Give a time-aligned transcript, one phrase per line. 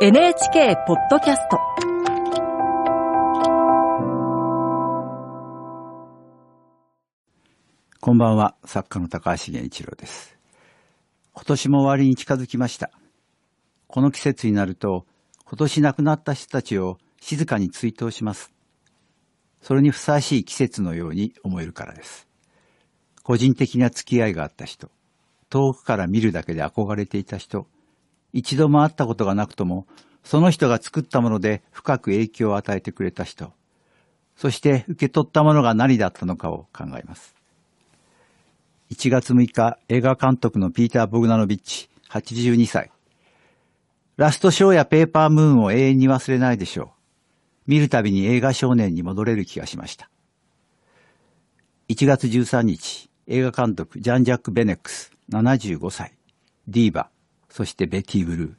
[0.00, 1.56] NHK ポッドキャスト
[8.00, 10.36] こんばんは、作家の高橋源一郎です。
[11.32, 12.90] 今年も終わりに近づきました。
[13.86, 15.06] この季節になると、
[15.44, 18.52] 今年亡くなった人たちを静かに追悼します。
[19.62, 22.26] それにふさわしい季節のように思えるからです。
[23.22, 24.90] 個人的な付き合いがあった人、
[25.50, 27.68] 遠くから見るだけで憧れていた人、
[28.34, 29.86] 一度も会ったことがなくとも、
[30.24, 33.52] その人が作ったもので深く影響を与えてくれた人、
[34.36, 37.34] そして受け取ったものが何だったのかを考えます。
[38.90, 42.90] 1月6日、映画監督のピーター・ボグナノビッチ、82歳。
[44.16, 47.70] ラストショーやペーパームーンを永遠に忘れないでしょう。
[47.70, 50.10] 見るたびに映画少年に戻れる気がしました。
[51.88, 56.14] 1月13日、映画監督ジャン・ジャック・ベネックス、75歳。
[56.66, 57.10] ディーバ、
[57.54, 58.54] そしてベティ・ブルー。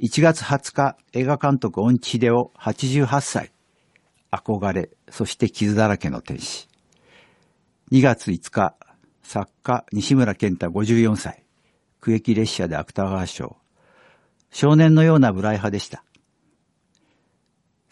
[0.00, 3.52] 1月20日、映画監督オンチデオ、88歳。
[4.32, 6.66] 憧れ、そして傷だらけの天使。
[7.92, 8.74] 2月5日、
[9.22, 11.44] 作家西村健太54歳。
[12.00, 13.56] 区域列車で芥川賞。
[14.50, 16.02] 少年のような無頼派でした。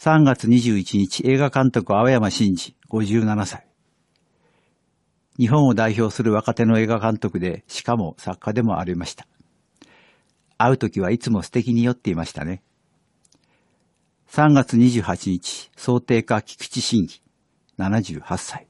[0.01, 3.65] 3月21日、映画監督青山真治57歳。
[5.39, 9.29] 日本を代表する若手の映画監督で、しかも作家でもありました。
[10.65, 12.63] 会うときはいつも素敵に酔っていましたね。
[14.31, 17.21] 3月28日、想定家菊池真偽
[17.79, 18.67] 78歳。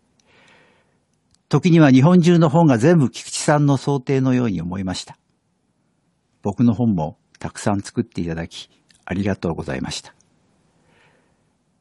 [1.49, 5.19] 時には日本中の本が全部菊池さんの想定のように思いました。
[6.41, 8.71] 僕の本もたくさん作っていただき、
[9.05, 10.15] ありがとうございました。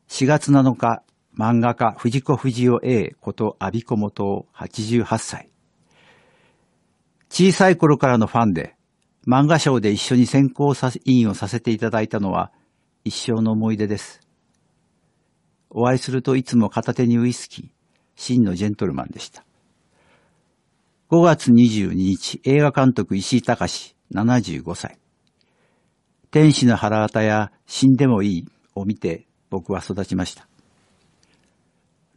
[0.09, 1.03] 4月7日、
[1.37, 5.49] 漫画家藤子不二雄 A こと阿ビ子元88歳。
[7.29, 8.75] 小さい頃からのファンで、
[9.27, 12.51] 漫画賞で一緒に選考さ委員をさせていただいたのは
[13.03, 14.21] 一生の思い出です。
[15.69, 17.65] お会いするといつも片手にウイスキー、
[18.15, 19.45] 真のジェントルマンでした。
[21.09, 24.97] 5月22日、映画監督石井隆75歳。
[26.31, 30.47] 天使の腹渡や死んでもいいを見て僕は育ちました。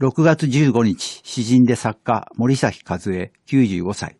[0.00, 4.16] 6月15日、詩人で作家森崎和恵95歳。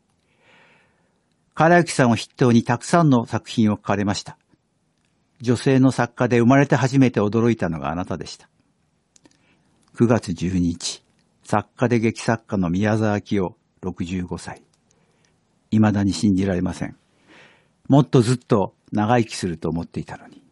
[1.56, 4.37] 唐幸さんを筆頭にたくさんの作品を書かれました。
[5.41, 8.48] 女性の作家で生まれて初めて驚いたのがあなたでした。
[9.97, 11.04] 9月12日、
[11.44, 14.62] 作家で劇作家の宮沢清65歳。
[15.70, 16.97] 未だに信じられません。
[17.88, 20.42] もっとずっと長生きすると思っていたのに。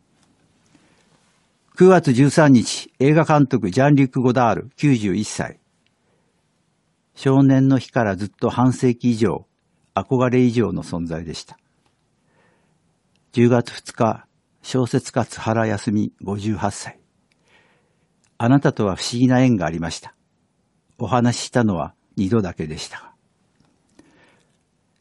[1.76, 5.58] 9月13日、映画監督ジャン・リュック・ゴダール91歳。
[7.16, 9.46] 少年の日からずっと半世紀以上、
[9.94, 11.58] 憧れ以上の存在でした。
[13.32, 14.26] 10月2日、
[14.62, 17.00] 小説家津原康美58歳。
[18.38, 20.14] あなたとは不思議な縁がありました。
[20.98, 23.12] お話ししたのは二度だけでしたが。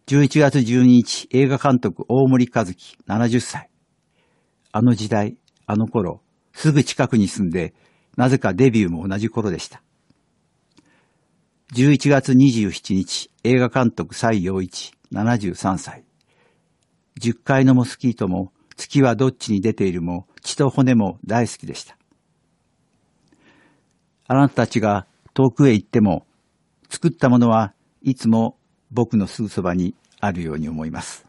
[0.07, 3.69] 11月12日、映画監督大森和樹70歳。
[4.72, 6.22] あの時代、あの頃、
[6.53, 7.74] すぐ近くに住んで、
[8.18, 9.81] なぜかデビューも同じ頃でした。
[11.73, 16.03] 11月27日、映画監督蔡陽一73歳。
[17.21, 21.95] 10階のモスキートも、月はどっちに出ているも、血と骨も大好きでした。
[24.27, 26.25] あなたたちが遠くへ行っても、
[26.89, 28.57] 作ったものはいつも
[28.91, 31.25] 僕のすぐそばにあるように思います。